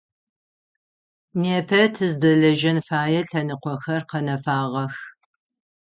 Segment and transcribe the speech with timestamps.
[1.41, 4.95] Непэ тыздэлэжьэн фэе лъэныкъохэр къэнэфагъэх.